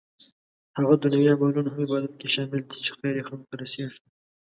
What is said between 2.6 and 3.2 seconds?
دي چې خير